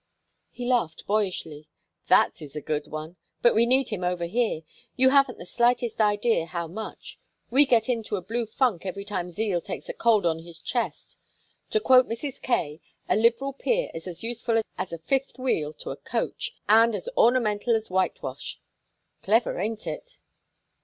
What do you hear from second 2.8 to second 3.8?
one! But we